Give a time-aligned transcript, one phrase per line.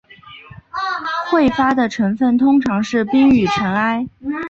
[1.29, 4.07] 彗发的成分通常是冰与尘埃。